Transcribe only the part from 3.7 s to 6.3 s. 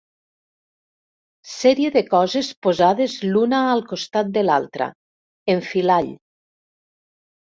al costat de l'altra, enfilall.